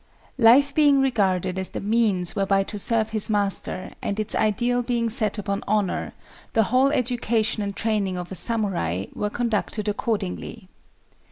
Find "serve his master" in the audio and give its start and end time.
2.79-3.91